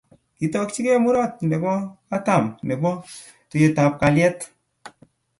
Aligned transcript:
Kitokchikei 0.37 0.99
murot 1.03 1.33
nebo 1.51 1.71
katam 2.09 2.43
nebo 2.67 2.89
tuiyetab 3.49 3.93
kalyet 4.01 4.37